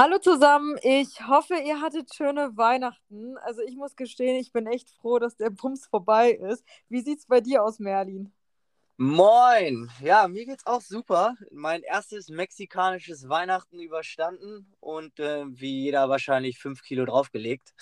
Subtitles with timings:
[0.00, 3.36] Hallo zusammen, ich hoffe, ihr hattet schöne Weihnachten.
[3.38, 6.64] Also ich muss gestehen, ich bin echt froh, dass der Bums vorbei ist.
[6.88, 8.32] Wie sieht's bei dir aus, Merlin?
[8.96, 9.90] Moin!
[10.00, 11.34] Ja, mir geht's auch super.
[11.50, 17.74] Mein erstes mexikanisches Weihnachten überstanden und äh, wie jeder wahrscheinlich fünf Kilo draufgelegt.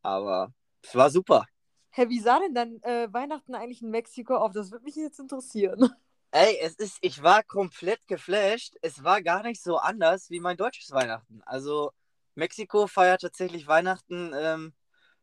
[0.00, 1.44] Aber es war super.
[1.90, 4.52] Hä, wie sah denn dann äh, Weihnachten eigentlich in Mexiko auf?
[4.52, 5.90] Das würde mich jetzt interessieren.
[6.30, 8.74] Ey, es ist, ich war komplett geflasht.
[8.82, 11.40] Es war gar nicht so anders wie mein deutsches Weihnachten.
[11.46, 11.92] Also
[12.34, 14.74] Mexiko feiert tatsächlich Weihnachten ähm,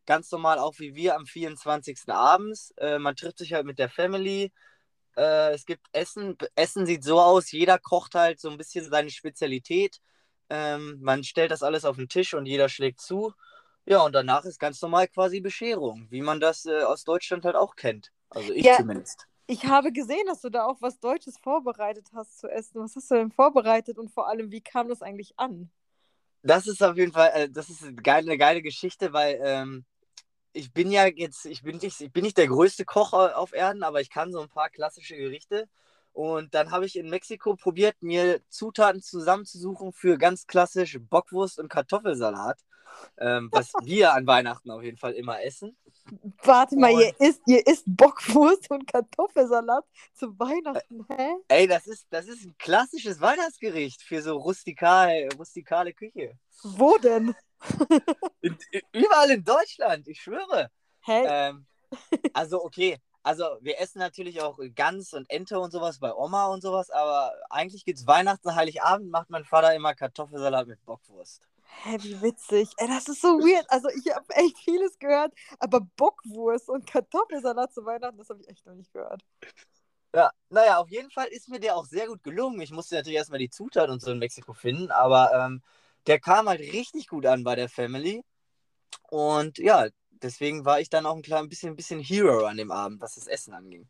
[0.04, 2.08] ganz normal, auch wie wir am 24.
[2.08, 2.72] abends.
[2.78, 4.52] Äh, man trifft sich halt mit der Family.
[5.16, 6.36] Äh, es gibt Essen.
[6.56, 10.00] Essen sieht so aus, jeder kocht halt so ein bisschen seine Spezialität.
[10.50, 13.32] Ähm, man stellt das alles auf den Tisch und jeder schlägt zu.
[13.84, 17.54] Ja, und danach ist ganz normal quasi Bescherung, wie man das äh, aus Deutschland halt
[17.56, 18.10] auch kennt.
[18.28, 18.76] Also ich Ja.
[18.76, 19.28] zumindest.
[19.46, 22.82] Ich habe gesehen, dass du da auch was Deutsches vorbereitet hast zu essen.
[22.82, 25.70] Was hast du denn vorbereitet und vor allem, wie kam das eigentlich an?
[26.42, 29.84] Das ist auf jeden Fall, äh, das ist eine geile, eine geile Geschichte, weil ähm,
[30.52, 33.82] ich bin ja jetzt, ich bin nicht, ich bin nicht der größte Koch auf Erden,
[33.82, 35.68] aber ich kann so ein paar klassische Gerichte.
[36.12, 41.68] Und dann habe ich in Mexiko probiert, mir Zutaten zusammenzusuchen für ganz klassisch Bockwurst und
[41.68, 42.58] Kartoffelsalat,
[43.18, 45.76] ähm, was wir an Weihnachten auf jeden Fall immer essen.
[46.42, 51.36] Warte mal, Und- ihr isst, ihr isst Bockwurst und Kartoffelsalat zu Weihnachten, hä?
[51.48, 56.38] Ey, das ist, das ist ein klassisches Weihnachtsgericht für so rustikal, rustikale Küche.
[56.62, 57.34] Wo denn?
[58.40, 58.56] In,
[58.92, 60.70] überall in Deutschland, ich schwöre.
[61.00, 61.24] Hä?
[61.26, 61.66] Ähm,
[62.32, 62.98] also, okay.
[63.22, 67.32] Also, wir essen natürlich auch Gans und Ente und sowas bei Oma und sowas, aber
[67.50, 71.48] eigentlich gibt es Weihnachten, Heiligabend, macht mein Vater immer Kartoffelsalat mit Bockwurst.
[71.66, 72.70] Hä, wie witzig.
[72.78, 73.64] Ey, das ist so weird.
[73.70, 78.48] Also ich habe echt vieles gehört, aber Bockwurst und Kartoffelsalat zu Weihnachten, das habe ich
[78.48, 79.22] echt noch nicht gehört.
[80.14, 82.60] Ja, naja, auf jeden Fall ist mir der auch sehr gut gelungen.
[82.60, 85.62] Ich musste natürlich erstmal die Zutaten und so in Mexiko finden, aber ähm,
[86.06, 88.22] der kam halt richtig gut an bei der Family.
[89.10, 89.88] Und ja,
[90.22, 93.26] deswegen war ich dann auch ein klein bisschen, bisschen Hero an dem Abend, was das
[93.26, 93.88] Essen anging.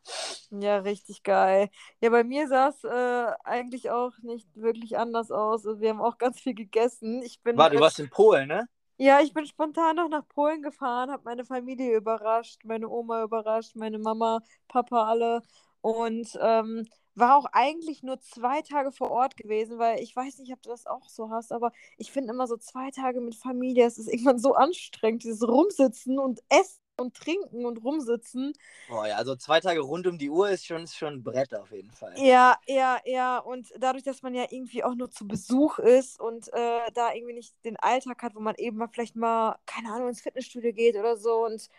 [0.49, 1.69] Ja, richtig geil.
[2.01, 5.65] Ja, bei mir sah es äh, eigentlich auch nicht wirklich anders aus.
[5.65, 7.21] Also wir haben auch ganz viel gegessen.
[7.23, 8.67] Ich bin Warte, du warst in Polen, ne?
[8.97, 13.75] Ja, ich bin spontan noch nach Polen gefahren, habe meine Familie überrascht, meine Oma überrascht,
[13.75, 15.43] meine Mama, Papa, alle.
[15.81, 20.53] Und ähm, war auch eigentlich nur zwei Tage vor Ort gewesen, weil ich weiß nicht,
[20.53, 23.85] ob du das auch so hast, aber ich finde immer so zwei Tage mit Familie,
[23.85, 28.53] es ist irgendwann so anstrengend, dieses Rumsitzen und Essen und Trinken und Rumsitzen.
[28.89, 31.53] Boah, ja, also zwei Tage rund um die Uhr ist schon, ist schon ein Brett
[31.53, 32.13] auf jeden Fall.
[32.17, 33.37] Ja, ja, ja.
[33.37, 37.33] Und dadurch, dass man ja irgendwie auch nur zu Besuch ist und äh, da irgendwie
[37.33, 40.95] nicht den Alltag hat, wo man eben mal vielleicht mal, keine Ahnung, ins Fitnessstudio geht
[40.95, 41.45] oder so.
[41.45, 41.69] Und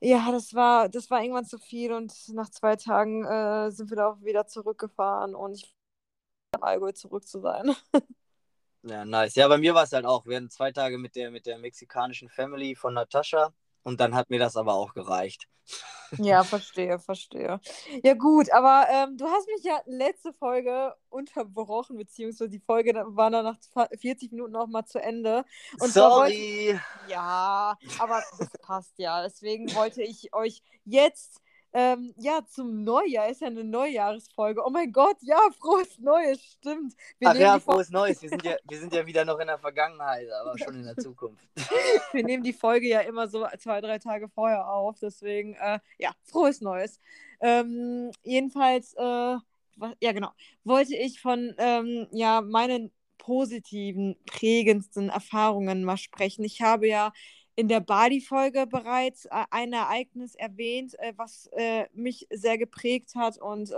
[0.00, 1.92] ja, das war, das war irgendwann zu viel.
[1.92, 5.74] Und nach zwei Tagen äh, sind wir da auch wieder zurückgefahren und ich
[6.52, 7.74] am Allgäu zurück zu sein.
[8.82, 9.34] Ja, nice.
[9.34, 10.24] Ja, bei mir war es halt auch.
[10.24, 14.30] Wir hatten zwei Tage mit der, mit der mexikanischen Family von Natascha und dann hat
[14.30, 15.48] mir das aber auch gereicht.
[16.18, 17.60] Ja, verstehe, verstehe.
[18.02, 23.30] Ja, gut, aber ähm, du hast mich ja letzte Folge unterbrochen, beziehungsweise die Folge war
[23.30, 25.44] dann nach 40 Minuten auch mal zu Ende.
[25.78, 26.78] Und Sorry.
[27.08, 29.22] Ja, aber das passt ja.
[29.22, 31.40] Deswegen wollte ich euch jetzt,
[31.72, 34.62] ähm, ja, zum Neujahr, ist ja eine Neujahresfolge.
[34.64, 36.94] Oh mein Gott, ja, frohes Neues, stimmt.
[37.18, 38.20] Wir, Ach ja, frohes Neues.
[38.22, 40.96] Wir sind ja, wir sind ja wieder noch in der Vergangenheit, aber schon in der
[40.98, 41.44] Zukunft.
[42.12, 44.98] wir nehmen die Folge ja immer so zwei, drei Tage vorher auf.
[45.00, 47.00] Deswegen, äh, ja, frohes Neues.
[47.40, 50.30] Ähm, jedenfalls, äh, wa- ja, genau,
[50.64, 56.42] wollte ich von, ähm, ja, meinen positiven, prägendsten Erfahrungen mal sprechen.
[56.42, 57.12] Ich habe ja
[57.60, 63.38] in der Bali-Folge bereits äh, ein Ereignis erwähnt, äh, was äh, mich sehr geprägt hat
[63.38, 63.70] und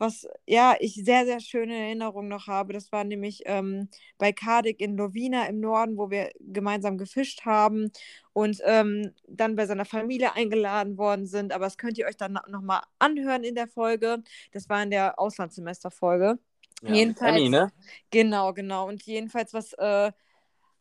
[0.00, 2.72] was, ja, ich sehr, sehr schöne Erinnerungen noch habe.
[2.72, 7.90] Das war nämlich ähm, bei Cardiff in Lovina im Norden, wo wir gemeinsam gefischt haben
[8.32, 11.52] und ähm, dann bei seiner Familie eingeladen worden sind.
[11.52, 14.22] Aber das könnt ihr euch dann nochmal anhören in der Folge.
[14.52, 16.38] Das war in der Auslandssemester-Folge.
[16.82, 17.72] Ja, Jedenfalls- Emmy, ne?
[18.10, 18.86] Genau, genau.
[18.86, 20.12] Und jedenfalls was, äh,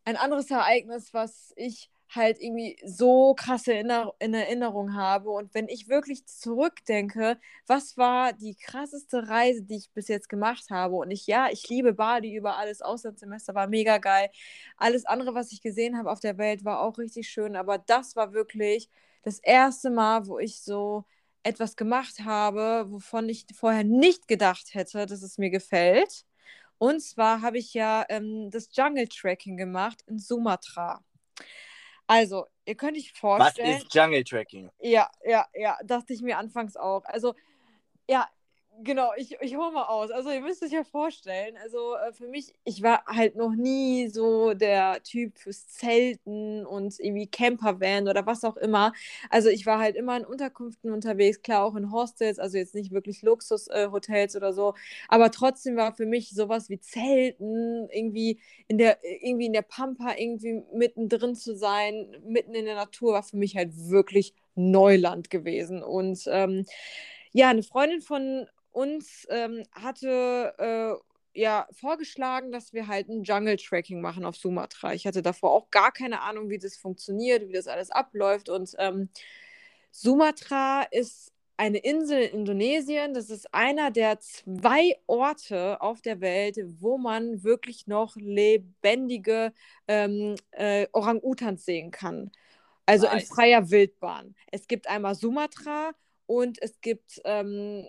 [0.06, 5.30] ein anderes Ereignis, was ich halt irgendwie so krasse in Erinnerung habe.
[5.30, 7.38] Und wenn ich wirklich zurückdenke,
[7.68, 10.96] was war die krasseste Reise, die ich bis jetzt gemacht habe?
[10.96, 12.82] Und ich, ja, ich liebe Bali über alles.
[12.82, 14.30] Auslandssemester war mega geil.
[14.78, 17.56] Alles andere, was ich gesehen habe auf der Welt, war auch richtig schön.
[17.56, 18.90] Aber das war wirklich
[19.24, 21.06] das erste Mal, wo ich so
[21.44, 26.26] etwas gemacht habe, wovon ich vorher nicht gedacht hätte, dass es mir gefällt.
[26.78, 31.04] Und zwar habe ich ja ähm, das Jungle Trekking gemacht in Sumatra.
[32.08, 33.78] Also, ihr könnt euch Was vorstellen.
[33.78, 34.72] ist Jungle Tracking?
[34.80, 37.04] Ja, ja, ja, dachte ich mir anfangs auch.
[37.06, 37.36] Also,
[38.10, 38.28] ja,
[38.84, 40.12] Genau, ich, ich hole mal aus.
[40.12, 44.08] Also ihr müsst euch ja vorstellen, also äh, für mich, ich war halt noch nie
[44.08, 48.94] so der Typ fürs Zelten und irgendwie Campervan oder was auch immer.
[49.32, 52.92] Also ich war halt immer in Unterkünften unterwegs, klar auch in Hostels, also jetzt nicht
[52.92, 54.76] wirklich Luxushotels äh, oder so,
[55.08, 60.14] aber trotzdem war für mich sowas wie Zelten, irgendwie in der, irgendwie in der Pampa
[60.18, 65.82] irgendwie mittendrin zu sein, mitten in der Natur, war für mich halt wirklich Neuland gewesen.
[65.84, 66.66] Und ähm,
[67.34, 74.02] ja, eine Freundin von uns ähm, hatte äh, ja vorgeschlagen, dass wir halt ein Jungle-Tracking
[74.02, 74.94] machen auf Sumatra.
[74.94, 78.50] Ich hatte davor auch gar keine Ahnung, wie das funktioniert, wie das alles abläuft.
[78.50, 79.10] Und ähm,
[79.92, 83.14] Sumatra ist eine Insel in Indonesien.
[83.14, 89.54] Das ist einer der zwei Orte auf der Welt, wo man wirklich noch lebendige
[89.88, 92.32] ähm, äh, Orang-Utans sehen kann.
[92.86, 93.24] Also nice.
[93.24, 94.36] in freier Wildbahn.
[94.52, 95.92] Es gibt einmal Sumatra
[96.28, 97.88] und es gibt ähm,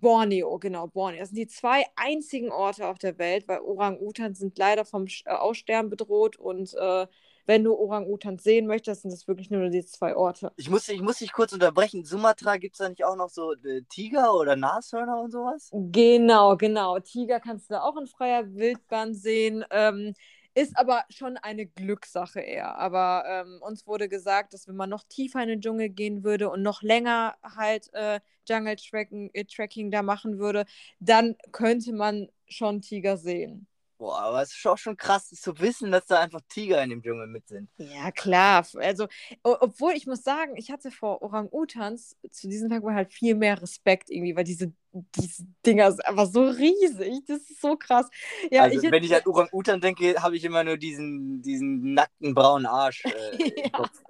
[0.00, 1.20] Borneo, genau, Borneo.
[1.20, 5.30] Das sind die zwei einzigen Orte auf der Welt, weil Orang-Utans sind leider vom äh,
[5.30, 7.06] Aussterben bedroht und äh,
[7.46, 10.50] wenn du Orang-Utans sehen möchtest, sind das wirklich nur die zwei Orte.
[10.56, 12.04] Ich muss, ich muss dich kurz unterbrechen.
[12.04, 15.68] Sumatra gibt es da nicht auch noch so äh, Tiger oder Nashörner und sowas?
[15.72, 16.98] Genau, genau.
[17.00, 19.62] Tiger kannst du da auch in freier Wildbahn sehen.
[19.70, 20.14] Ähm,
[20.54, 22.76] ist aber schon eine Glückssache eher.
[22.78, 26.50] Aber ähm, uns wurde gesagt, dass wenn man noch tiefer in den Dschungel gehen würde
[26.50, 30.64] und noch länger halt äh, Jungle -Tracking, äh, Tracking da machen würde,
[31.00, 33.66] dann könnte man schon Tiger sehen.
[34.04, 37.02] Boah, aber es ist auch schon krass zu wissen, dass da einfach Tiger in dem
[37.02, 37.70] Dschungel mit sind.
[37.78, 38.66] Ja, klar.
[38.74, 39.08] Also,
[39.42, 44.10] obwohl ich muss sagen, ich hatte vor Orang-Utans zu diesem Tag halt viel mehr Respekt
[44.10, 47.24] irgendwie, weil diese, diese Dinger sind einfach so riesig.
[47.26, 48.10] Das ist so krass.
[48.50, 52.34] Ja, also, ich wenn ich an Orang-Utan denke, habe ich immer nur diesen, diesen nackten
[52.34, 54.02] braunen Arsch äh, im Kopf.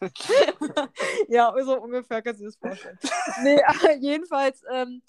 [1.28, 2.98] ja, so ungefähr kannst du das vorstellen.
[3.44, 3.60] nee,
[4.00, 5.02] jedenfalls, ähm,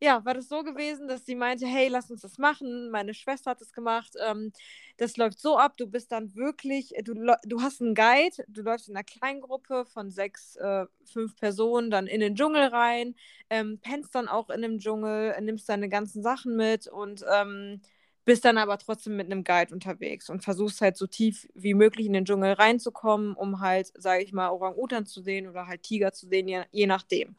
[0.00, 2.90] ja, war das so gewesen, dass sie meinte, hey, lass uns das machen.
[2.90, 4.14] Meine Schwester hat es gemacht.
[4.24, 4.52] Ähm,
[4.96, 7.14] das läuft so ab, du bist dann wirklich, du,
[7.44, 11.90] du hast einen Guide, du läufst in einer kleinen Gruppe von sechs, äh, fünf Personen
[11.90, 13.14] dann in den Dschungel rein,
[13.50, 17.80] ähm, pennst dann auch in dem Dschungel, nimmst deine ganzen Sachen mit und ähm,
[18.24, 22.06] bist dann aber trotzdem mit einem Guide unterwegs und versuchst halt so tief wie möglich
[22.06, 26.12] in den Dschungel reinzukommen, um halt, sage ich mal, Orang-Utan zu sehen oder halt Tiger
[26.12, 27.36] zu sehen, je, je nachdem.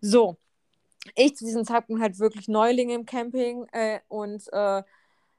[0.00, 0.38] So,
[1.14, 4.82] ich zu diesem Zeitpunkt halt wirklich Neuling im Camping äh, und äh,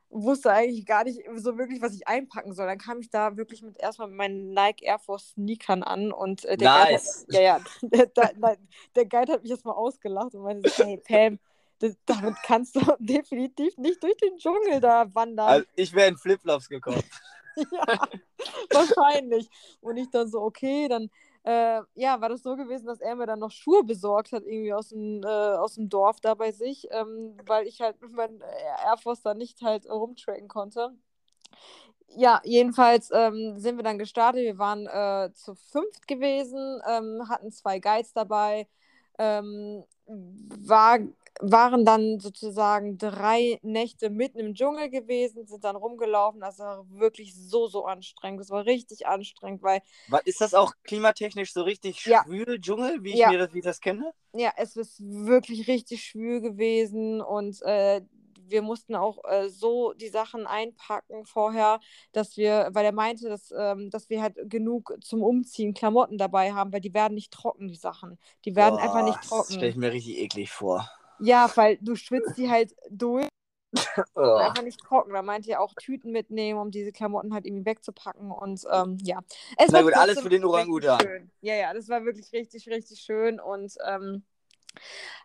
[0.09, 2.67] wusste eigentlich gar nicht so wirklich, was ich einpacken soll.
[2.67, 6.45] Dann kam ich da wirklich mit erstmal mit meinen Nike Air Force Sneakern an und
[6.45, 7.25] äh, der, nice.
[7.29, 8.57] Guide hat, ja, ja, der, der,
[8.95, 11.39] der, Guide hat mich erstmal ausgelacht und meinte, hey Pam,
[11.79, 15.47] das, damit kannst du definitiv nicht durch den Dschungel da wandern.
[15.47, 17.03] Also ich wäre in Flipflops gekommen.
[17.55, 18.07] ja,
[18.71, 19.49] wahrscheinlich.
[19.81, 21.09] Und ich dann so, okay, dann
[21.43, 24.73] äh, ja, war das so gewesen, dass er mir dann noch Schuhe besorgt hat, irgendwie
[24.73, 28.41] aus dem, äh, aus dem Dorf da bei sich, ähm, weil ich halt mit meinem
[28.41, 30.95] Air Force da nicht halt rumtracken konnte.
[32.15, 34.41] Ja, jedenfalls ähm, sind wir dann gestartet.
[34.43, 38.67] Wir waren äh, zu fünft gewesen, ähm, hatten zwei Guides dabei.
[39.17, 40.99] Ähm, war
[41.39, 46.41] waren dann sozusagen drei Nächte mitten im Dschungel gewesen, sind dann rumgelaufen.
[46.41, 48.41] Das war wirklich so, so anstrengend.
[48.41, 49.81] Das war richtig anstrengend, weil.
[50.25, 52.23] Ist das auch klimatechnisch so richtig ja.
[52.23, 53.29] schwül Dschungel, wie ich ja.
[53.29, 54.13] mir das, wie ich das kenne?
[54.33, 58.01] Ja, es ist wirklich richtig schwül gewesen und äh,
[58.51, 61.79] wir mussten auch äh, so die Sachen einpacken vorher,
[62.11, 66.53] dass wir, weil er meinte, dass, ähm, dass wir halt genug zum Umziehen Klamotten dabei
[66.53, 68.19] haben, weil die werden nicht trocken, die Sachen.
[68.45, 69.45] Die werden Boah, einfach nicht trocken.
[69.47, 70.89] Das stelle ich mir richtig eklig vor.
[71.21, 73.27] Ja, weil du schwitzt die halt durch.
[74.15, 74.35] Oh.
[74.35, 75.13] Einfach nicht trocken.
[75.13, 78.29] Da meinte er auch Tüten mitnehmen, um diese Klamotten halt irgendwie wegzupacken.
[78.29, 79.19] Und ähm, ja.
[79.57, 81.31] Es Na gut, alles für den Orangutan.
[81.39, 83.39] Ja, ja, das war wirklich richtig, richtig schön.
[83.39, 84.23] Und ähm,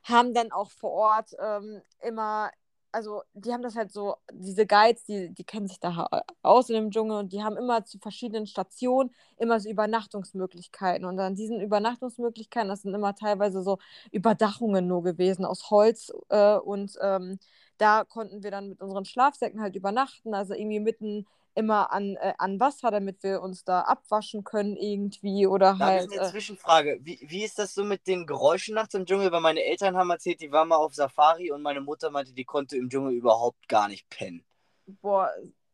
[0.04, 2.50] haben dann auch vor Ort ähm, immer
[2.96, 6.08] also die haben das halt so, diese Guides, die, die kennen sich da
[6.42, 11.04] aus in dem Dschungel und die haben immer zu verschiedenen Stationen immer so Übernachtungsmöglichkeiten.
[11.04, 13.76] Und an diesen Übernachtungsmöglichkeiten, das sind immer teilweise so
[14.12, 17.38] Überdachungen nur gewesen aus Holz äh, und ähm,
[17.76, 21.26] da konnten wir dann mit unseren Schlafsäcken halt übernachten, also irgendwie mitten
[21.56, 26.10] immer an, äh, an Wasser, damit wir uns da abwaschen können irgendwie oder da halt.
[26.12, 26.98] Da eine äh, Zwischenfrage.
[27.02, 29.32] Wie, wie ist das so mit den Geräuschen nachts im Dschungel?
[29.32, 32.44] Weil meine Eltern haben erzählt, die waren mal auf Safari und meine Mutter meinte, die
[32.44, 34.44] konnte im Dschungel überhaupt gar nicht pennen.
[34.86, 35.30] Boah,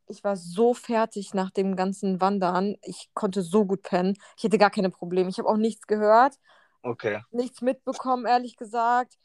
[0.07, 2.77] ich war so fertig nach dem ganzen Wandern.
[2.83, 4.17] Ich konnte so gut pennen.
[4.37, 5.29] Ich hätte gar keine Probleme.
[5.29, 6.37] Ich habe auch nichts gehört.
[6.83, 7.23] Okay.
[7.31, 9.19] Nichts mitbekommen, ehrlich gesagt.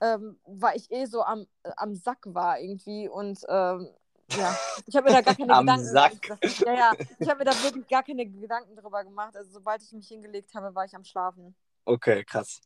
[0.00, 3.88] Ähm, weil ich eh so am, äh, am Sack war irgendwie und ähm,
[4.36, 6.38] ja, ich habe mir da gar keine Am Gedanken Sack.
[6.64, 9.36] Ja, ja, ich habe mir da wirklich gar keine Gedanken drüber gemacht.
[9.36, 11.54] Also sobald ich mich hingelegt habe, war ich am Schlafen.
[11.84, 12.60] Okay, krass.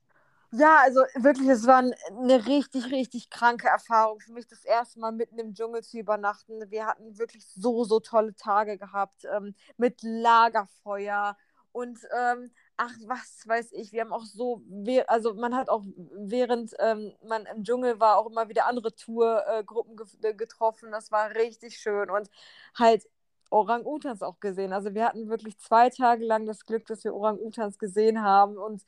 [0.52, 5.12] Ja, also wirklich, es war eine richtig, richtig kranke Erfahrung für mich, das erste Mal
[5.12, 6.70] mitten im Dschungel zu übernachten.
[6.70, 11.36] Wir hatten wirklich so, so tolle Tage gehabt ähm, mit Lagerfeuer
[11.72, 14.62] und ähm, ach, was weiß ich, wir haben auch so,
[15.06, 15.82] also man hat auch
[16.14, 20.90] während ähm, man im Dschungel war auch immer wieder andere Tourgruppen ge getroffen.
[20.92, 22.30] Das war richtig schön und
[22.74, 23.08] halt
[23.50, 24.72] Orang-Utans auch gesehen.
[24.72, 28.84] Also wir hatten wirklich zwei Tage lang das Glück, dass wir Orang-Utans gesehen haben und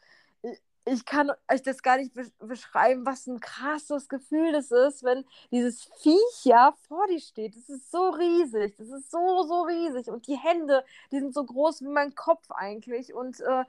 [0.92, 5.84] ich kann euch das gar nicht beschreiben, was ein krasses Gefühl das ist, wenn dieses
[6.00, 7.56] Viech ja vor dir steht.
[7.56, 10.08] Das ist so riesig, das ist so, so riesig.
[10.08, 13.14] Und die Hände, die sind so groß wie mein Kopf eigentlich.
[13.14, 13.64] Und, äh,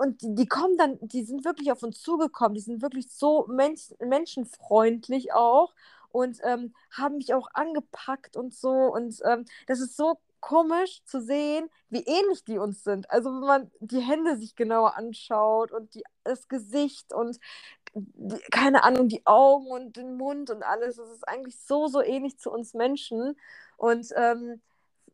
[0.00, 2.54] und die, die, kommen dann, die sind wirklich auf uns zugekommen.
[2.54, 5.74] Die sind wirklich so mensch, menschenfreundlich auch
[6.10, 8.70] und ähm, haben mich auch angepackt und so.
[8.70, 13.10] Und ähm, das ist so komisch zu sehen, wie ähnlich die uns sind.
[13.10, 17.40] Also wenn man die Hände sich genauer anschaut und die, das Gesicht und
[17.94, 22.00] die, keine Ahnung, die Augen und den Mund und alles, das ist eigentlich so, so
[22.00, 23.36] ähnlich zu uns Menschen.
[23.76, 24.62] Und ähm,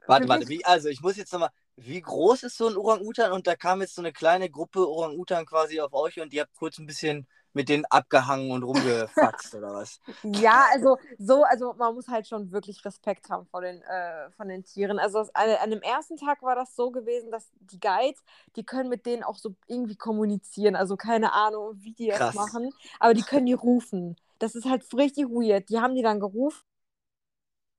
[0.07, 3.33] warte, warte, wie, also ich muss jetzt nochmal, wie groß ist so ein Orang-Utan?
[3.33, 6.55] Und da kam jetzt so eine kleine Gruppe Orang-Utan quasi auf euch und ihr habt
[6.57, 10.01] kurz ein bisschen mit denen abgehangen und rumgefaxt oder was?
[10.23, 14.49] Ja, also so, also man muss halt schon wirklich Respekt haben vor den, äh, von
[14.49, 14.99] den Tieren.
[14.99, 18.23] Also an, an dem ersten Tag war das so gewesen, dass die Guides,
[18.57, 20.77] die können mit denen auch so irgendwie kommunizieren.
[20.77, 24.17] Also keine Ahnung, wie die das machen, aber die können die rufen.
[24.39, 25.69] Das ist halt richtig weird.
[25.69, 26.63] Die haben die dann gerufen.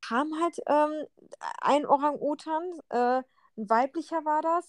[0.07, 1.07] Kam halt ähm,
[1.61, 3.23] ein Orang-Utan, äh,
[3.57, 4.65] ein weiblicher war das.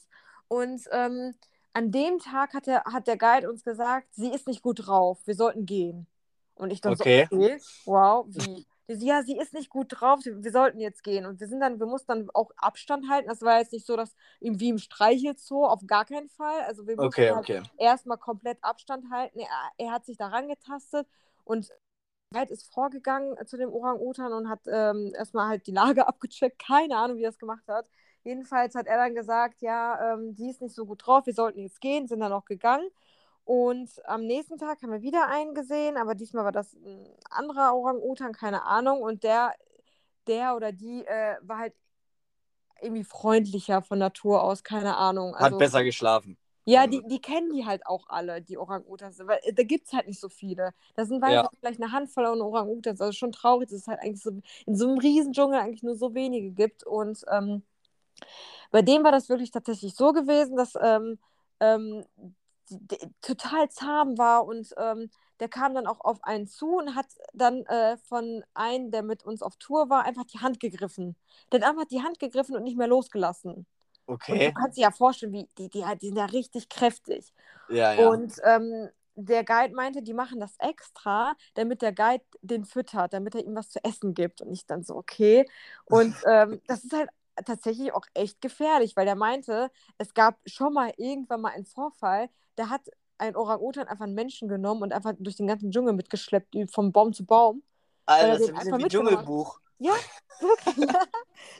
[0.48, 1.34] Und ähm,
[1.74, 5.18] an dem Tag hat der, hat der Guide uns gesagt, sie ist nicht gut drauf,
[5.26, 6.06] wir sollten gehen.
[6.54, 7.26] Und ich dachte okay.
[7.30, 8.66] so, okay, wow, wie?
[8.86, 11.26] ja, sie ist nicht gut drauf, wir sollten jetzt gehen.
[11.26, 13.28] Und wir sind dann, wir mussten dann auch Abstand halten.
[13.28, 16.60] Das war jetzt nicht so, dass irgendwie im Streichelzoo, auf gar keinen Fall.
[16.60, 17.62] Also wir mussten okay, halt okay.
[17.78, 19.40] erstmal komplett Abstand halten.
[19.40, 21.08] Er, er hat sich daran getastet
[21.44, 21.70] und
[22.32, 26.58] Guide ist vorgegangen zu dem Orang-Utan und hat ähm, erstmal halt die Lage abgecheckt.
[26.58, 27.88] Keine Ahnung, wie er es gemacht hat.
[28.24, 31.60] Jedenfalls hat er dann gesagt, ja, ähm, die ist nicht so gut drauf, wir sollten
[31.60, 32.88] jetzt gehen, sind dann auch gegangen.
[33.44, 37.74] Und am nächsten Tag haben wir wieder einen gesehen, aber diesmal war das ein anderer
[37.74, 39.02] Orang-Utan, keine Ahnung.
[39.02, 39.52] Und der,
[40.26, 41.74] der oder die äh, war halt
[42.80, 45.34] irgendwie freundlicher von Natur aus, keine Ahnung.
[45.34, 46.38] Also, Hat besser geschlafen.
[46.66, 49.18] Ja, die, die kennen die halt auch alle, die Orang-Utans.
[49.26, 50.72] Weil äh, da gibt es halt nicht so viele.
[50.94, 51.50] Da sind ja.
[51.60, 53.02] vielleicht eine Handvoll an Orang-Utans.
[53.02, 54.30] Also schon traurig, dass es halt eigentlich so
[54.64, 56.84] in so einem Riesendschungel eigentlich nur so wenige gibt.
[56.84, 57.62] Und ähm,
[58.70, 61.18] bei dem war das wirklich tatsächlich so gewesen, dass ähm,
[61.60, 62.04] ähm,
[63.20, 67.64] total zahm war und ähm, der kam dann auch auf einen zu und hat dann
[67.66, 71.16] äh, von einem, der mit uns auf Tour war, einfach die Hand gegriffen.
[71.52, 73.66] Der hat einfach die Hand gegriffen und nicht mehr losgelassen.
[74.06, 74.32] Okay.
[74.32, 77.32] Und du kannst dir ja vorstellen, wie die, die, die sind ja richtig kräftig.
[77.68, 78.08] Ja, ja.
[78.08, 83.34] Und ähm, der Guide meinte, die machen das extra, damit der Guide den füttert, damit
[83.34, 84.40] er ihm was zu essen gibt.
[84.40, 85.46] Und ich dann so, okay.
[85.84, 87.08] Und ähm, das ist halt
[87.44, 92.28] tatsächlich auch echt gefährlich, weil der meinte, es gab schon mal irgendwann mal einen Vorfall,
[92.56, 92.88] da hat
[93.18, 97.12] ein Orang-Utan einfach einen Menschen genommen und einfach durch den ganzen Dschungel mitgeschleppt, vom Baum
[97.12, 97.62] zu Baum.
[98.06, 99.60] Alter, das ist ein wie Dschungelbuch.
[99.78, 99.94] Ja,
[100.40, 100.90] wirklich.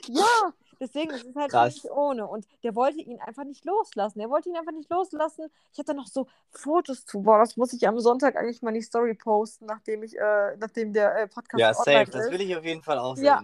[0.07, 0.53] ja.
[0.79, 1.75] deswegen ist es halt Krass.
[1.75, 2.27] nicht ohne.
[2.27, 4.19] Und der wollte ihn einfach nicht loslassen.
[4.19, 5.47] Der wollte ihn einfach nicht loslassen.
[5.73, 7.21] Ich hatte noch so Fotos zu.
[7.21, 10.55] Boah, das muss ich am Sonntag eigentlich mal in die Story posten, nachdem ich, äh,
[10.57, 12.03] nachdem der äh, Podcast Ja, safe.
[12.03, 12.15] Ist.
[12.15, 13.25] Das will ich auf jeden Fall auch sehen.
[13.25, 13.43] Ja,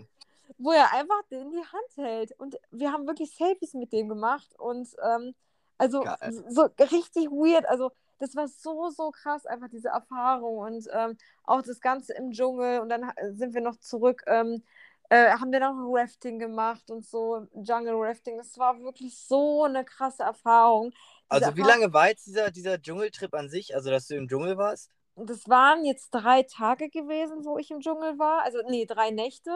[0.57, 2.39] wo er einfach den die Hand hält.
[2.39, 4.49] Und wir haben wirklich Selfies mit dem gemacht.
[4.57, 5.33] Und ähm,
[5.77, 6.43] also Geil.
[6.49, 7.65] so richtig weird.
[7.67, 10.57] Also das war so, so krass, einfach diese Erfahrung.
[10.59, 12.79] Und ähm, auch das Ganze im Dschungel.
[12.79, 14.23] Und dann sind wir noch zurück.
[14.27, 14.63] Ähm,
[15.11, 18.37] äh, haben wir noch Rafting gemacht und so, Jungle Rafting.
[18.37, 20.91] Das war wirklich so eine krasse Erfahrung.
[20.91, 23.75] Diese also, wie lange war jetzt dieser, dieser Dschungeltrip an sich?
[23.75, 24.89] Also, dass du im Dschungel warst?
[25.17, 28.43] Das waren jetzt drei Tage gewesen, wo ich im Dschungel war.
[28.43, 29.51] Also, nee, drei Nächte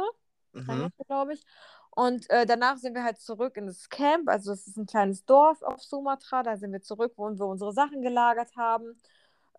[0.56, 0.90] mhm.
[1.08, 1.46] glaube ich.
[1.92, 4.28] Und äh, danach sind wir halt zurück in das Camp.
[4.28, 6.44] Also das ist ein kleines Dorf auf Sumatra.
[6.44, 8.98] Da sind wir zurück, wo wir unsere Sachen gelagert haben.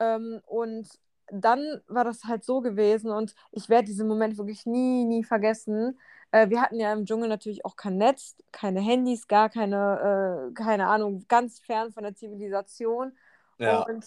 [0.00, 0.88] Ähm, und
[1.28, 5.98] dann war das halt so gewesen und ich werde diesen Moment wirklich nie, nie vergessen.
[6.30, 10.54] Äh, wir hatten ja im Dschungel natürlich auch kein Netz, keine Handys, gar keine, äh,
[10.54, 13.16] keine Ahnung, ganz fern von der Zivilisation.
[13.58, 13.82] Ja.
[13.82, 14.06] Und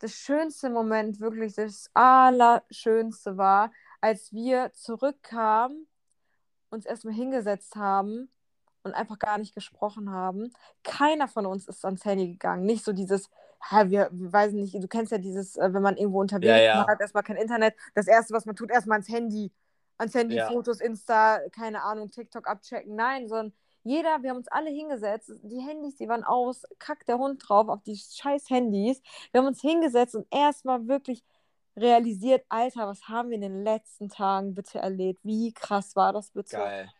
[0.00, 5.87] das schönste Moment, wirklich das Allerschönste war, als wir zurückkamen
[6.70, 8.28] uns erstmal hingesetzt haben
[8.82, 10.52] und einfach gar nicht gesprochen haben.
[10.82, 12.64] Keiner von uns ist ans Handy gegangen.
[12.64, 13.30] Nicht so dieses,
[13.70, 16.58] ja, wir, wir weiß nicht, du kennst ja dieses, äh, wenn man irgendwo unterwegs ist,
[16.58, 16.76] ja, ja.
[16.76, 17.74] man hat erstmal kein Internet.
[17.94, 19.52] Das Erste, was man tut, erstmal ans Handy.
[19.98, 20.48] Ans Handy, ja.
[20.48, 22.94] Fotos, Insta, keine Ahnung, TikTok abchecken.
[22.94, 23.52] Nein, sondern
[23.88, 27.68] Jeder, wir haben uns alle hingesetzt, die Handys, die waren aus, kackt der Hund drauf
[27.68, 29.00] auf die scheiß Handys.
[29.30, 31.24] Wir haben uns hingesetzt und erstmal wirklich
[31.80, 35.20] realisiert, Alter, was haben wir in den letzten Tagen bitte erlebt?
[35.22, 36.56] Wie krass war das bitte?
[36.56, 36.90] Geil.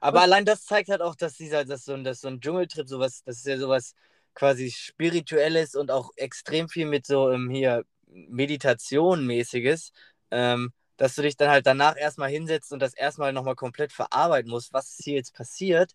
[0.00, 2.40] Aber und allein das zeigt halt auch, dass dieser, dass so ein, dass so ein
[2.40, 3.94] Dschungeltrip sowas, das ist ja sowas
[4.34, 9.92] quasi spirituelles und auch extrem viel mit so ähm, hier Meditation mäßiges,
[10.30, 14.50] ähm, dass du dich dann halt danach erstmal hinsetzt und das erstmal nochmal komplett verarbeiten
[14.50, 15.92] musst, was hier jetzt passiert,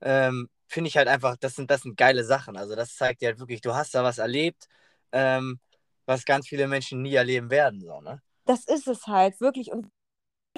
[0.00, 2.56] ähm, finde ich halt einfach, das sind, das sind geile Sachen.
[2.56, 4.68] Also das zeigt dir halt wirklich, du hast da was erlebt,
[5.12, 5.58] ähm,
[6.08, 7.80] was ganz viele Menschen nie erleben werden.
[7.80, 8.20] So, ne?
[8.46, 9.70] Das ist es halt, wirklich.
[9.70, 9.88] Und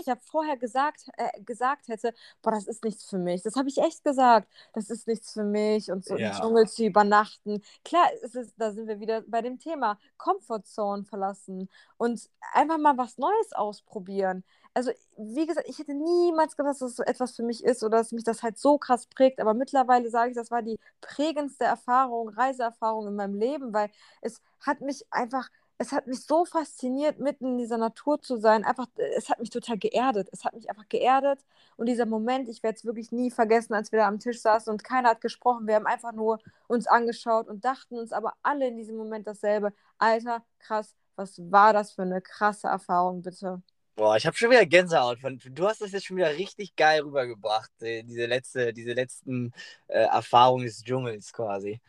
[0.00, 3.42] ich habe vorher gesagt, äh, gesagt hätte, boah, das ist nichts für mich.
[3.42, 4.48] Das habe ich echt gesagt.
[4.72, 6.30] Das ist nichts für mich und so ja.
[6.30, 7.62] im Dschungel zu übernachten.
[7.84, 13.18] Klar, ist da sind wir wieder bei dem Thema Comfortzone verlassen und einfach mal was
[13.18, 14.44] Neues ausprobieren.
[14.72, 17.98] Also, wie gesagt, ich hätte niemals gedacht, dass das so etwas für mich ist oder
[17.98, 19.40] dass mich das halt so krass prägt.
[19.40, 23.90] Aber mittlerweile sage ich, das war die prägendste Erfahrung, Reiseerfahrung in meinem Leben, weil
[24.20, 25.48] es hat mich einfach
[25.80, 28.64] es hat mich so fasziniert, mitten in dieser Natur zu sein.
[28.64, 30.28] Einfach, es hat mich total geerdet.
[30.30, 31.40] Es hat mich einfach geerdet.
[31.76, 34.70] Und dieser Moment, ich werde es wirklich nie vergessen, als wir da am Tisch saßen
[34.70, 35.66] und keiner hat gesprochen.
[35.66, 39.72] Wir haben einfach nur uns angeschaut und dachten uns aber alle in diesem Moment dasselbe.
[39.96, 43.62] Alter, krass, was war das für eine krasse Erfahrung, bitte?
[43.96, 45.20] Boah, ich habe schon wieder Gänsehaut.
[45.22, 49.52] Du hast das jetzt schon wieder richtig geil rübergebracht, äh, diese, letzte, diese letzten
[49.88, 51.80] äh, Erfahrungen des Dschungels quasi.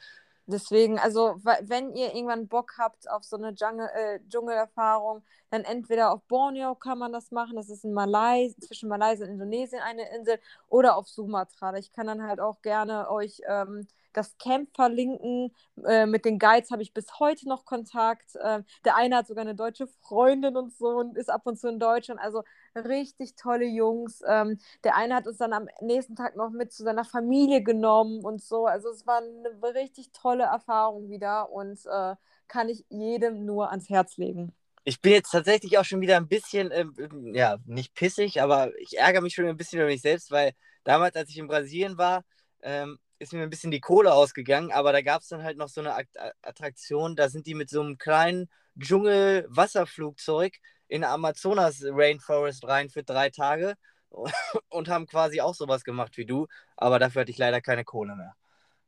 [0.47, 6.11] Deswegen, also wenn ihr irgendwann Bock habt auf so eine Dschungel, äh, Dschungelerfahrung, dann entweder
[6.11, 10.09] auf Borneo kann man das machen, das ist in Malaysia, zwischen Malaysia und Indonesien eine
[10.15, 11.75] Insel, oder auf Sumatra.
[11.77, 15.53] Ich kann dann halt auch gerne euch ähm, das Camp verlinken.
[15.85, 18.35] Äh, mit den Guides habe ich bis heute noch Kontakt.
[18.35, 21.67] Äh, der eine hat sogar eine deutsche Freundin und so und ist ab und zu
[21.69, 22.19] in Deutschland.
[22.19, 22.43] Also
[22.75, 24.21] richtig tolle Jungs.
[24.27, 28.23] Ähm, der eine hat uns dann am nächsten Tag noch mit zu seiner Familie genommen
[28.23, 28.65] und so.
[28.65, 32.15] Also es war eine richtig tolle Erfahrung wieder und äh,
[32.47, 34.53] kann ich jedem nur ans Herz legen.
[34.83, 36.85] Ich bin jetzt tatsächlich auch schon wieder ein bisschen, äh,
[37.33, 41.15] ja, nicht pissig, aber ich ärgere mich schon ein bisschen über mich selbst, weil damals,
[41.15, 42.23] als ich in Brasilien war,
[42.63, 45.69] ähm, ist mir ein bisschen die Kohle ausgegangen, aber da gab es dann halt noch
[45.69, 45.95] so eine
[46.41, 50.57] Attraktion, da sind die mit so einem kleinen Dschungel-Wasserflugzeug
[50.91, 53.75] in Amazonas Rainforest rein für drei Tage
[54.69, 58.15] und haben quasi auch sowas gemacht wie du, aber dafür hatte ich leider keine Kohle
[58.15, 58.35] mehr.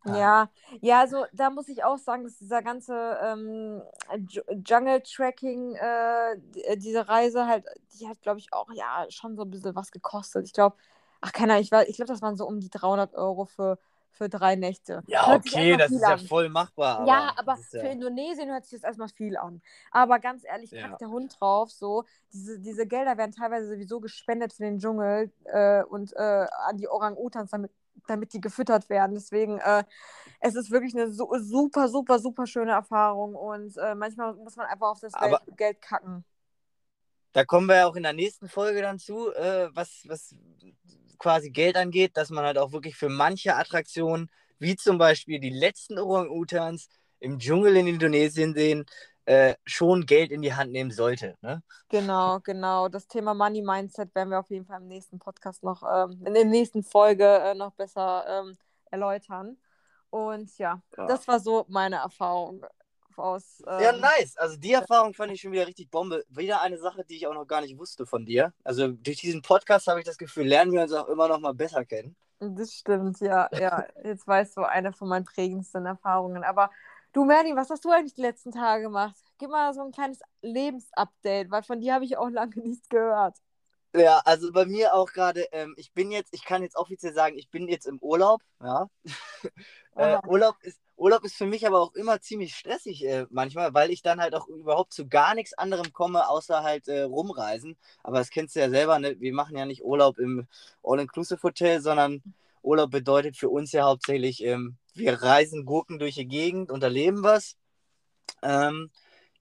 [0.06, 0.50] Ja,
[0.82, 3.82] ja, also da muss ich auch sagen, dass dieser ganze ähm,
[4.66, 9.50] Jungle-Tracking, äh, äh, diese Reise halt, die hat, glaube ich, auch ja schon so ein
[9.52, 10.46] bisschen was gekostet.
[10.46, 10.76] Ich glaube,
[11.22, 13.80] ach, keine Ahnung, ich, ich glaube, das waren so um die 300 Euro für
[14.14, 15.04] für drei Nächte.
[15.08, 16.20] Ja, hört okay, das ist an.
[16.20, 17.00] ja voll machbar.
[17.00, 17.92] Aber ja, aber für ja...
[17.92, 19.62] Indonesien hört sich das erstmal viel an.
[19.92, 20.98] Aber ganz ehrlich, packt ja.
[20.98, 22.06] der Hund drauf, so.
[22.32, 26.88] Diese, diese Gelder werden teilweise sowieso gespendet für den Dschungel äh, und äh, an die
[26.88, 27.72] Orang-Utans, damit,
[28.08, 29.16] damit die gefüttert werden.
[29.16, 29.84] Deswegen, äh,
[30.40, 34.68] es ist wirklich eine so, super, super, super schöne Erfahrung und äh, manchmal muss man
[34.68, 35.42] einfach auf das aber...
[35.58, 36.24] Geld kacken.
[37.34, 40.36] Da kommen wir ja auch in der nächsten Folge dann zu, äh, was, was
[41.18, 45.50] quasi Geld angeht, dass man halt auch wirklich für manche Attraktionen, wie zum Beispiel die
[45.50, 48.86] letzten Orang-Utans im Dschungel in Indonesien sehen,
[49.26, 51.38] äh, schon Geld in die Hand nehmen sollte.
[51.42, 51.64] Ne?
[51.90, 52.90] Genau, genau.
[52.90, 56.34] Das Thema Money Mindset werden wir auf jeden Fall im nächsten Podcast noch, ähm, in
[56.34, 58.58] der nächsten Folge äh, noch besser ähm,
[58.92, 59.58] erläutern.
[60.10, 62.66] Und ja, ja, das war so meine Erfahrung
[63.20, 63.64] aus.
[63.68, 63.82] Ähm...
[63.82, 64.38] Ja, nice.
[64.38, 66.24] Also die Erfahrung fand ich schon wieder richtig Bombe.
[66.30, 68.54] Wieder eine Sache, die ich auch noch gar nicht wusste von dir.
[68.64, 71.54] Also durch diesen Podcast habe ich das Gefühl, lernen wir uns auch immer noch mal
[71.54, 72.16] besser kennen.
[72.40, 73.86] Das stimmt, ja, ja.
[74.04, 76.44] Jetzt weißt du eine von meinen prägendsten Erfahrungen.
[76.44, 76.72] Aber
[77.14, 79.16] du, Merlin, was hast du eigentlich die letzten Tage gemacht?
[79.38, 83.38] Gib mal so ein kleines Lebensupdate, weil von dir habe ich auch lange nichts gehört.
[83.96, 87.38] Ja, also bei mir auch gerade, ähm, ich bin jetzt, ich kann jetzt offiziell sagen,
[87.38, 88.90] ich bin jetzt im Urlaub, ja.
[89.96, 93.92] äh, Urlaub ist, Urlaub ist für mich aber auch immer ziemlich stressig äh, manchmal, weil
[93.92, 97.76] ich dann halt auch überhaupt zu gar nichts anderem komme, außer halt äh, rumreisen.
[98.04, 99.20] Aber das kennst du ja selber, ne?
[99.20, 100.48] wir machen ja nicht Urlaub im
[100.82, 102.24] All-Inclusive-Hotel, sondern
[102.62, 107.22] Urlaub bedeutet für uns ja hauptsächlich, ähm, wir reisen Gurken durch die Gegend und erleben
[107.22, 107.58] was.
[108.42, 108.90] Ähm,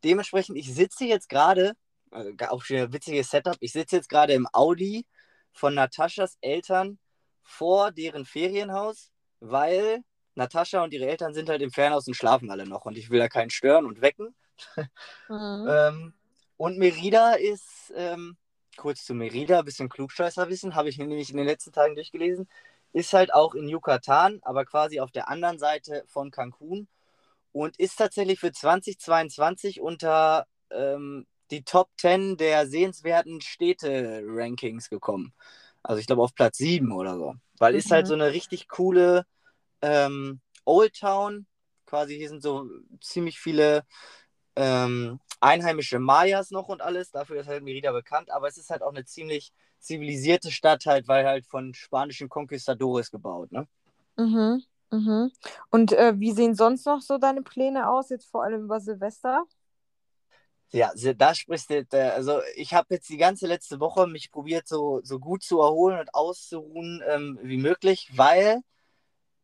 [0.03, 1.75] dementsprechend, ich sitze jetzt gerade,
[2.11, 5.07] also auch schon ein witziges Setup, ich sitze jetzt gerade im Audi
[5.53, 6.99] von Nataschas Eltern
[7.41, 10.03] vor deren Ferienhaus, weil
[10.35, 13.19] Natascha und ihre Eltern sind halt im Fernhaus und schlafen alle noch und ich will
[13.19, 14.35] da keinen stören und wecken.
[15.29, 15.67] Mhm.
[15.69, 16.15] ähm,
[16.57, 18.37] und Merida ist, ähm,
[18.77, 22.49] kurz zu Merida, ein bisschen Klugscheißerwissen, habe ich nämlich in den letzten Tagen durchgelesen,
[22.93, 26.87] ist halt auch in Yucatan, aber quasi auf der anderen Seite von Cancun
[27.53, 35.35] und ist tatsächlich für 2022 unter ähm, die Top 10 der sehenswerten Städte-Rankings gekommen.
[35.83, 37.79] Also ich glaube auf Platz 7 oder so Weil mhm.
[37.79, 38.09] ist halt mhm.
[38.09, 39.27] so eine richtig coole
[39.83, 41.47] ähm, Old Town.
[41.87, 42.67] Quasi hier sind so
[43.01, 43.85] ziemlich viele
[44.57, 47.11] ähm, einheimische Mayas noch und alles.
[47.11, 48.31] Dafür ist halt Merida bekannt.
[48.31, 53.11] Aber es ist halt auch eine ziemlich zivilisierte Stadt halt, weil halt von spanischen Conquistadores
[53.11, 53.67] gebaut, ne?
[54.17, 54.63] Mhm.
[54.91, 55.33] Mhm.
[55.71, 59.45] Und äh, wie sehen sonst noch so deine Pläne aus, jetzt vor allem über Silvester?
[60.71, 65.01] Ja, da sprichst du, also ich habe jetzt die ganze letzte Woche mich probiert, so,
[65.03, 68.63] so gut zu erholen und auszuruhen ähm, wie möglich, weil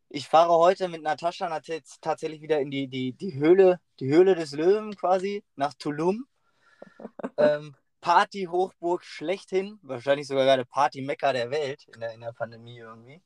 [0.09, 1.61] ich fahre heute mit Natascha
[2.01, 6.27] tatsächlich wieder in die, die, die Höhle, die Höhle des Löwen quasi, nach Tulum.
[7.37, 13.21] ähm, Party-Hochburg schlechthin, wahrscheinlich sogar gerade Party-Mecker der Welt in der, in der Pandemie irgendwie.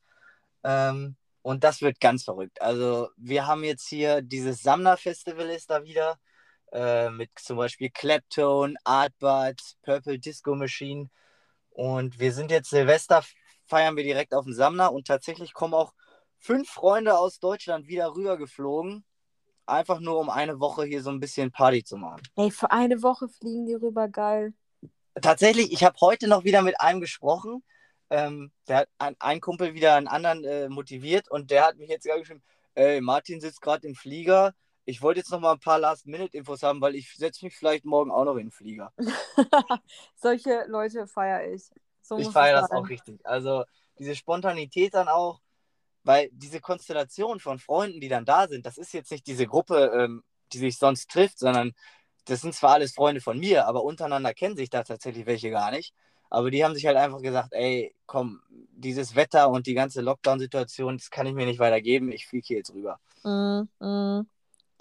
[0.63, 2.61] Ähm, und das wird ganz verrückt.
[2.61, 6.17] Also wir haben jetzt hier dieses Samna-Festival ist da wieder
[6.71, 11.09] äh, mit zum Beispiel Claptone, Artbud, Purple Disco Machine.
[11.69, 13.23] Und wir sind jetzt Silvester,
[13.65, 15.93] feiern wir direkt auf dem Samna und tatsächlich kommen auch
[16.43, 19.05] fünf Freunde aus Deutschland wieder rübergeflogen.
[19.65, 22.21] Einfach nur um eine Woche hier so ein bisschen Party zu machen.
[22.35, 24.53] Ey, für eine Woche fliegen die rüber, geil.
[25.21, 27.63] Tatsächlich, ich habe heute noch wieder mit einem gesprochen.
[28.09, 31.89] Ähm, der hat ein, ein, Kumpel wieder einen anderen äh, motiviert und der hat mich
[31.89, 32.43] jetzt gerade geschrieben:
[32.75, 34.53] Ey, Martin sitzt gerade im Flieger.
[34.85, 38.11] Ich wollte jetzt noch mal ein paar Last-Minute-Infos haben, weil ich setze mich vielleicht morgen
[38.11, 38.91] auch noch in den Flieger.
[40.15, 41.69] Solche Leute feiere ich.
[42.01, 43.25] So ich feiere das auch richtig.
[43.25, 43.63] Also
[43.97, 45.39] diese Spontanität dann auch,
[46.03, 49.91] weil diese Konstellation von Freunden, die dann da sind, das ist jetzt nicht diese Gruppe,
[49.95, 51.73] ähm, die sich sonst trifft, sondern
[52.25, 55.71] das sind zwar alles Freunde von mir, aber untereinander kennen sich da tatsächlich welche gar
[55.71, 55.93] nicht.
[56.29, 60.97] Aber die haben sich halt einfach gesagt, ey, komm, dieses Wetter und die ganze Lockdown-Situation,
[60.97, 62.99] das kann ich mir nicht weitergeben, ich fliege hier jetzt rüber.
[63.23, 64.27] Mm, mm.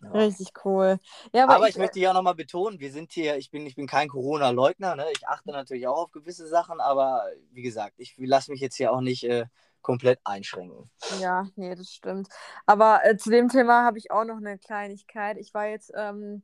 [0.02, 0.10] Ja.
[0.12, 0.98] Richtig cool.
[1.32, 3.76] Ja, aber, aber ich, ich möchte ja nochmal betonen, wir sind hier, ich bin, ich
[3.76, 5.06] bin kein Corona-Leugner, ne?
[5.14, 8.92] ich achte natürlich auch auf gewisse Sachen, aber wie gesagt, ich lasse mich jetzt hier
[8.92, 9.44] auch nicht äh,
[9.82, 10.90] komplett einschränken.
[11.20, 12.28] Ja, nee, das stimmt.
[12.66, 15.36] Aber äh, zu dem Thema habe ich auch noch eine Kleinigkeit.
[15.38, 16.42] Ich war jetzt ähm,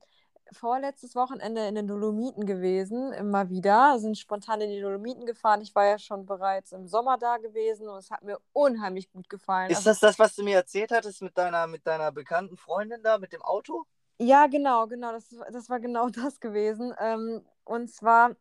[0.52, 3.98] vorletztes Wochenende in den Dolomiten gewesen, immer wieder.
[3.98, 5.60] Sind spontan in die Dolomiten gefahren.
[5.60, 9.28] Ich war ja schon bereits im Sommer da gewesen und es hat mir unheimlich gut
[9.28, 9.70] gefallen.
[9.70, 13.02] Ist also, das das, was du mir erzählt hattest mit deiner, mit deiner bekannten Freundin
[13.02, 13.84] da, mit dem Auto?
[14.18, 15.12] Ja, genau, genau.
[15.12, 16.94] Das, das war genau das gewesen.
[16.98, 18.34] Ähm, und zwar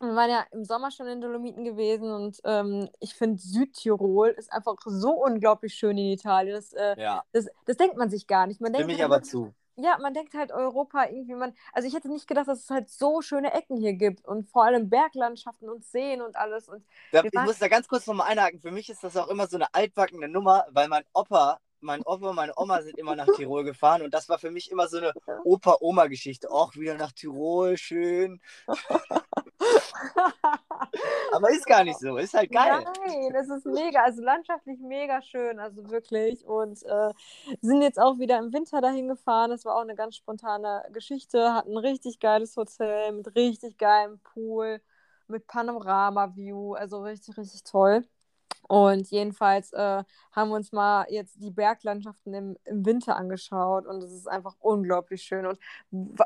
[0.00, 4.52] wir waren ja im Sommer schon in Dolomiten gewesen und ähm, ich finde Südtirol ist
[4.52, 6.54] einfach so unglaublich schön in Italien.
[6.54, 7.22] Das, äh, ja.
[7.32, 8.60] das, das denkt man sich gar nicht.
[8.60, 12.08] Man Stimme ich aber zu ja, man denkt halt Europa irgendwie, man, also ich hätte
[12.08, 15.84] nicht gedacht, dass es halt so schöne Ecken hier gibt und vor allem Berglandschaften und
[15.84, 16.68] Seen und alles.
[16.68, 18.60] Und ja, ich muss da ganz kurz nochmal einhaken.
[18.60, 22.30] Für mich ist das auch immer so eine altbackene Nummer, weil mein Opa, mein Opa
[22.30, 24.98] und meine Oma sind immer nach Tirol gefahren und das war für mich immer so
[24.98, 25.12] eine
[25.44, 26.50] Opa-Oma-Geschichte.
[26.50, 28.40] Auch wieder nach Tirol, schön.
[31.32, 32.84] Aber ist gar nicht so, ist halt geil.
[32.84, 36.46] Nein, es ist mega, also landschaftlich mega schön, also wirklich.
[36.46, 37.12] Und äh,
[37.60, 39.50] sind jetzt auch wieder im Winter dahin gefahren.
[39.50, 41.54] Das war auch eine ganz spontane Geschichte.
[41.54, 44.80] Hatten ein richtig geiles Hotel mit richtig geilem Pool,
[45.28, 48.04] mit Panorama-View, also richtig, richtig toll.
[48.68, 54.02] Und jedenfalls äh, haben wir uns mal jetzt die Berglandschaften im, im Winter angeschaut und
[54.02, 55.46] es ist einfach unglaublich schön.
[55.46, 55.58] Und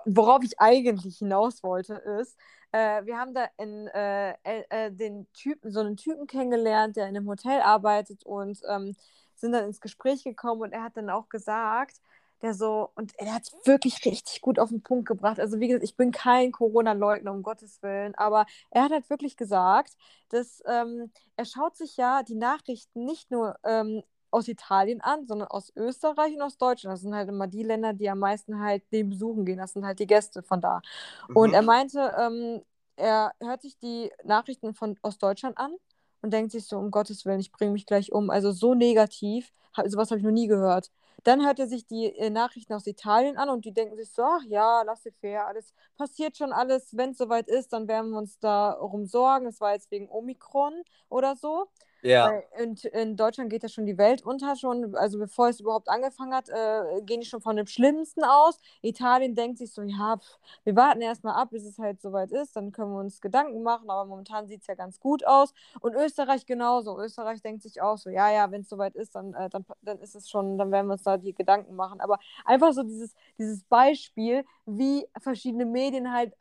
[0.04, 2.36] worauf ich eigentlich hinaus wollte, ist,
[2.72, 7.16] äh, wir haben da in, äh, äh, den Typen, so einen Typen kennengelernt, der in
[7.16, 8.94] einem Hotel arbeitet und ähm,
[9.34, 12.00] sind dann ins Gespräch gekommen und er hat dann auch gesagt,
[12.42, 15.40] der so, und er hat es wirklich richtig gut auf den Punkt gebracht.
[15.40, 19.36] Also, wie gesagt, ich bin kein Corona-Leugner, um Gottes Willen, aber er hat halt wirklich
[19.36, 19.96] gesagt,
[20.28, 25.48] dass ähm, er schaut sich ja die Nachrichten nicht nur ähm, aus Italien an, sondern
[25.48, 26.94] aus Österreich und aus Deutschland.
[26.94, 29.58] Das sind halt immer die Länder, die am meisten halt den besuchen gehen.
[29.58, 30.82] Das sind halt die Gäste von da.
[31.28, 31.36] Mhm.
[31.36, 32.62] Und er meinte, ähm,
[32.96, 35.74] er hört sich die Nachrichten von, aus Deutschland an
[36.22, 38.30] und denkt sich so, um Gottes Willen, ich bringe mich gleich um.
[38.30, 39.52] Also so negativ,
[39.86, 40.90] sowas habe ich noch nie gehört.
[41.26, 44.22] Dann hört er sich die äh, Nachrichten aus Italien an und die denken sich so,
[44.22, 46.96] ach ja, lass dir fair, alles passiert schon alles.
[46.96, 49.46] Wenn es soweit ist, dann werden wir uns darum sorgen.
[49.46, 51.66] Es war jetzt wegen Omikron oder so.
[52.06, 52.40] Ja.
[52.58, 56.34] In, in, Deutschland geht ja schon die Welt unter, schon, also bevor es überhaupt angefangen
[56.34, 58.58] hat, äh, gehen die schon von dem Schlimmsten aus.
[58.82, 62.56] Italien denkt sich so, ja, pff, wir warten erstmal ab, bis es halt soweit ist,
[62.56, 65.52] dann können wir uns Gedanken machen, aber momentan sieht es ja ganz gut aus.
[65.80, 66.98] Und Österreich genauso.
[66.98, 69.98] Österreich denkt sich auch so, ja, ja, wenn es soweit ist, dann, äh, dann, dann
[69.98, 72.00] ist es schon, dann werden wir uns da die Gedanken machen.
[72.00, 76.34] Aber einfach so dieses, dieses Beispiel, wie verschiedene Medien halt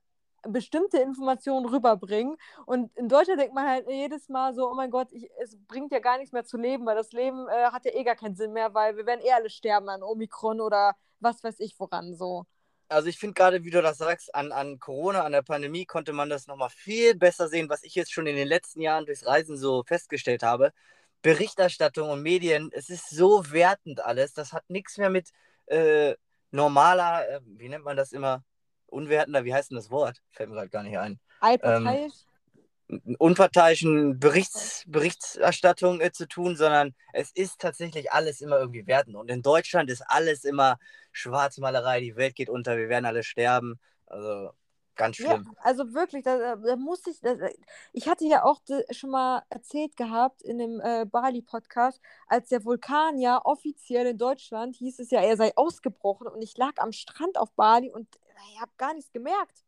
[0.48, 2.38] bestimmte Informationen rüberbringen.
[2.66, 5.92] Und in Deutschland denkt man halt jedes Mal so, oh mein Gott, ich, es bringt
[5.92, 8.36] ja gar nichts mehr zu leben, weil das Leben äh, hat ja eh gar keinen
[8.36, 12.16] Sinn mehr, weil wir werden eh alle sterben an Omikron oder was weiß ich woran
[12.16, 12.46] so.
[12.88, 16.14] Also ich finde gerade, wie du das sagst, an, an Corona, an der Pandemie konnte
[16.14, 19.26] man das nochmal viel besser sehen, was ich jetzt schon in den letzten Jahren durchs
[19.26, 20.72] Reisen so festgestellt habe,
[21.24, 24.34] Berichterstattung und Medien, es ist so wertend alles.
[24.34, 25.32] Das hat nichts mehr mit
[25.66, 26.14] äh,
[26.52, 28.44] normaler, äh, wie nennt man das immer?
[28.88, 30.22] Unwertender, wie heißt denn das Wort?
[30.32, 31.20] Fällt mir gerade gar nicht ein.
[31.40, 32.14] Allparteiisch?
[32.90, 39.16] Ähm, unparteiischen Berichts, Berichterstattung äh, zu tun, sondern es ist tatsächlich alles immer irgendwie wertend.
[39.16, 40.78] Und in Deutschland ist alles immer
[41.12, 43.80] Schwarzmalerei, die Welt geht unter, wir werden alle sterben.
[44.06, 44.52] Also
[44.96, 45.44] Ganz schlimm.
[45.46, 47.36] Ja, also wirklich, da, da muss ich, da,
[47.92, 53.20] ich hatte ja auch schon mal erzählt gehabt in dem äh, Bali-Podcast, als der Vulkan
[53.20, 57.38] ja offiziell in Deutschland hieß es ja, er sei ausgebrochen und ich lag am Strand
[57.38, 58.08] auf Bali und
[58.54, 59.66] ich habe gar nichts gemerkt.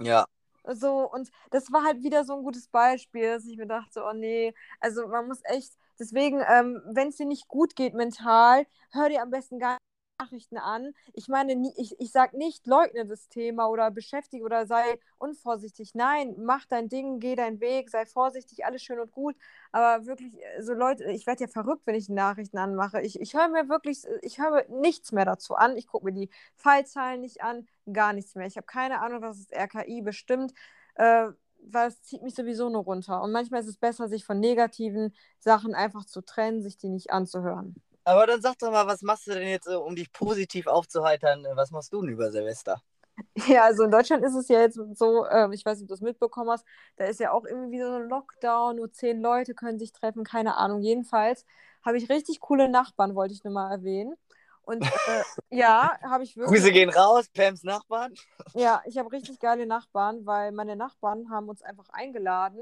[0.00, 0.26] Ja.
[0.64, 4.12] So, und das war halt wieder so ein gutes Beispiel, dass ich mir dachte, oh
[4.12, 9.08] nee, also man muss echt, deswegen, ähm, wenn es dir nicht gut geht mental, hör
[9.08, 9.91] dir am besten gar nicht
[10.22, 10.94] Nachrichten an.
[11.12, 15.94] Ich meine, ich, ich sage nicht, leugne das Thema oder beschäftige oder sei unvorsichtig.
[15.94, 19.36] Nein, mach dein Ding, geh deinen Weg, sei vorsichtig, alles schön und gut.
[19.72, 23.00] Aber wirklich, äh, so Leute, ich werde ja verrückt, wenn ich Nachrichten anmache.
[23.02, 25.76] Ich, ich höre mir wirklich, ich höre nichts mehr dazu an.
[25.76, 28.46] Ich gucke mir die Fallzahlen nicht an, gar nichts mehr.
[28.46, 30.52] Ich habe keine Ahnung, was das RKI bestimmt.
[30.94, 31.28] Äh,
[31.64, 33.22] weil es zieht mich sowieso nur runter.
[33.22, 37.12] Und manchmal ist es besser, sich von negativen Sachen einfach zu trennen, sich die nicht
[37.12, 37.76] anzuhören.
[38.04, 41.46] Aber dann sag doch mal, was machst du denn jetzt, äh, um dich positiv aufzuheitern?
[41.54, 42.80] Was machst du denn über Silvester?
[43.46, 45.94] Ja, also in Deutschland ist es ja jetzt so, ähm, ich weiß nicht, ob du
[45.94, 46.64] es mitbekommen hast,
[46.96, 50.56] da ist ja auch irgendwie so ein Lockdown, nur zehn Leute können sich treffen, keine
[50.56, 50.80] Ahnung.
[50.80, 51.44] Jedenfalls
[51.84, 54.14] habe ich richtig coole Nachbarn, wollte ich nur mal erwähnen.
[54.62, 54.88] Und äh,
[55.50, 56.60] ja, habe ich wirklich.
[56.60, 58.14] Grüße gehen raus, Pams Nachbarn.
[58.54, 62.60] Ja, ich habe richtig geile Nachbarn, weil meine Nachbarn haben uns einfach eingeladen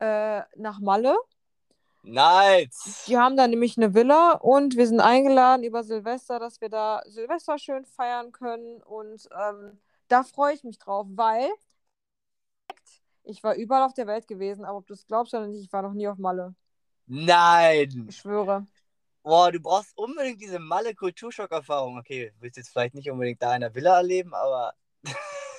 [0.00, 1.16] äh, nach Malle.
[2.02, 3.04] Nice.
[3.06, 7.02] Die haben da nämlich eine Villa und wir sind eingeladen über Silvester, dass wir da
[7.06, 8.82] Silvester schön feiern können.
[8.82, 11.50] Und ähm, da freue ich mich drauf, weil
[13.24, 15.72] ich war überall auf der Welt gewesen, aber ob du es glaubst oder nicht, ich
[15.72, 16.54] war noch nie auf Malle.
[17.06, 18.06] Nein.
[18.08, 18.66] Ich schwöre.
[19.22, 21.98] Boah, du brauchst unbedingt diese Malle-Kulturschock-Erfahrung.
[21.98, 24.72] Okay, du willst jetzt vielleicht nicht unbedingt da in der Villa erleben, aber.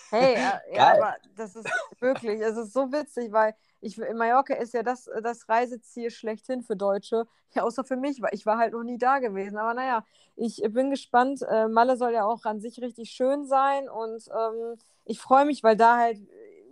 [0.09, 4.53] hey, ja, ja, aber das ist wirklich, es ist so witzig, weil ich, in Mallorca
[4.53, 7.27] ist ja das, das Reiseziel schlechthin für Deutsche.
[7.53, 9.57] Ja, außer für mich, weil ich war halt noch nie da gewesen.
[9.57, 11.41] Aber naja, ich bin gespannt.
[11.41, 15.63] Äh, Malle soll ja auch an sich richtig schön sein und ähm, ich freue mich,
[15.63, 16.19] weil da halt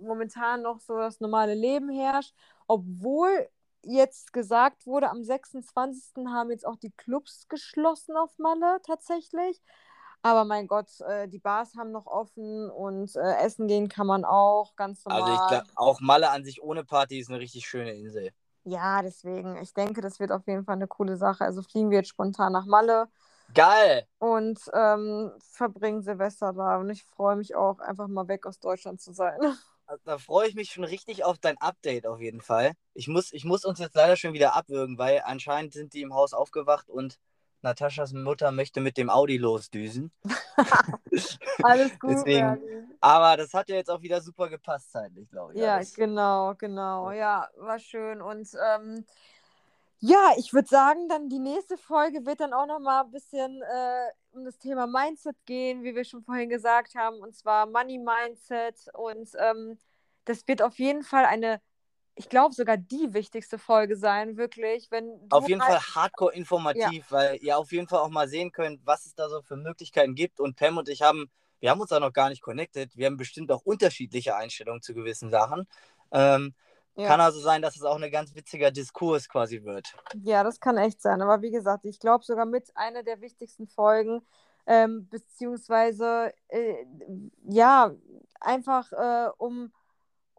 [0.02, 2.34] momentan noch so das normale Leben herrscht.
[2.68, 3.50] Obwohl
[3.84, 6.28] jetzt gesagt wurde, am 26.
[6.28, 9.62] haben jetzt auch die Clubs geschlossen auf Malle tatsächlich.
[10.22, 14.26] Aber mein Gott, äh, die Bars haben noch offen und äh, essen gehen kann man
[14.26, 15.22] auch ganz normal.
[15.24, 18.32] Also ich glaube, auch Malle an sich ohne Party ist eine richtig schöne Insel.
[18.66, 19.58] Ja, deswegen.
[19.62, 21.46] Ich denke, das wird auf jeden Fall eine coole Sache.
[21.46, 23.08] Also fliegen wir jetzt spontan nach Malle.
[23.54, 24.06] Geil!
[24.20, 26.78] Und ähm, verbringen Silvester da.
[26.78, 29.40] Und ich freue mich auch, einfach mal weg aus Deutschland zu sein.
[29.90, 32.74] Also, da freue ich mich schon richtig auf dein Update auf jeden Fall.
[32.94, 36.14] Ich muss, ich muss uns jetzt leider schon wieder abwürgen, weil anscheinend sind die im
[36.14, 37.18] Haus aufgewacht und
[37.62, 40.12] Nataschas Mutter möchte mit dem Audi losdüsen.
[41.64, 42.12] Alles gut.
[42.12, 45.60] Deswegen, aber das hat ja jetzt auch wieder super gepasst zeitlich, glaube ich.
[45.60, 45.94] Ja, alles.
[45.94, 47.12] genau, genau.
[47.12, 48.22] Ja, war schön.
[48.22, 49.06] Und ähm,
[50.00, 54.12] ja, ich würde sagen, dann die nächste Folge wird dann auch nochmal ein bisschen äh,
[54.32, 58.76] um das Thema Mindset gehen, wie wir schon vorhin gesagt haben, und zwar Money Mindset.
[58.94, 59.78] Und ähm,
[60.26, 61.62] das wird auf jeden Fall eine
[62.20, 64.92] ich glaube, sogar die wichtigste Folge sein, wirklich.
[64.92, 65.82] Wenn auf jeden halt...
[65.82, 67.12] Fall hardcore informativ, ja.
[67.12, 70.16] weil ihr auf jeden Fall auch mal sehen könnt, was es da so für Möglichkeiten
[70.16, 70.42] gibt.
[70.42, 72.98] Und Pam und ich haben, wir haben uns da noch gar nicht connected.
[72.98, 75.66] Wir haben bestimmt auch unterschiedliche Einstellungen zu gewissen Sachen.
[76.12, 76.54] Ähm,
[76.98, 77.08] ja.
[77.08, 79.96] Kann also sein, dass es auch ein ganz witziger Diskurs quasi wird.
[80.22, 81.22] Ja, das kann echt sein.
[81.22, 84.22] Aber wie gesagt, ich glaube sogar mit einer der wichtigsten Folgen,
[84.66, 86.86] ähm, beziehungsweise äh,
[87.48, 87.96] ja,
[88.42, 89.72] einfach äh, um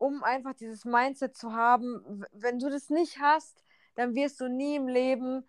[0.01, 2.25] um einfach dieses Mindset zu haben.
[2.33, 3.63] Wenn du das nicht hast,
[3.95, 5.45] dann wirst du nie im Leben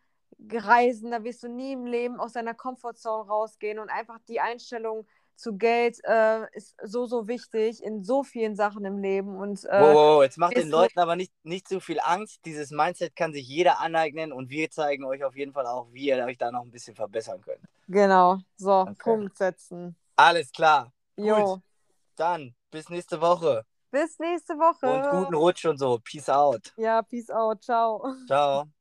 [0.51, 5.07] reisen, da wirst du nie im Leben aus deiner Komfortzone rausgehen und einfach die Einstellung
[5.35, 9.37] zu Geld äh, ist so, so wichtig in so vielen Sachen im Leben.
[9.37, 12.41] Und, äh, wow, jetzt macht den Leuten aber nicht, nicht zu viel Angst.
[12.45, 16.07] Dieses Mindset kann sich jeder aneignen und wir zeigen euch auf jeden Fall auch, wie
[16.07, 17.61] ihr euch da noch ein bisschen verbessern könnt.
[17.87, 18.95] Genau, so, okay.
[18.97, 19.95] Punkt setzen.
[20.17, 20.91] Alles klar.
[21.15, 21.55] Jo.
[21.55, 21.61] Gut.
[22.17, 23.65] Dann bis nächste Woche.
[23.91, 24.85] Bis nächste Woche.
[24.85, 25.99] Und guten Rutsch und so.
[25.99, 26.73] Peace out.
[26.77, 27.61] Ja, peace out.
[27.63, 28.15] Ciao.
[28.25, 28.65] Ciao.